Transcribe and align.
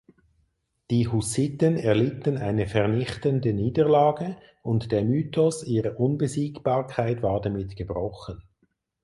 Die 0.89 1.07
Hussiten 1.09 1.77
erlitten 1.77 2.39
eine 2.39 2.65
vernichtende 2.65 3.53
Niederlage 3.53 4.35
und 4.63 4.91
der 4.91 5.03
Mythos 5.05 5.63
ihrer 5.63 5.99
Unbesiegbarkeit 5.99 7.21
war 7.21 7.39
damit 7.39 7.75
gebrochen. 7.75 8.41